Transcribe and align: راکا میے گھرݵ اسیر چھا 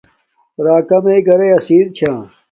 راکا 0.65 0.97
میے 1.03 1.17
گھرݵ 1.27 1.49
اسیر 1.57 1.85
چھا 1.95 2.13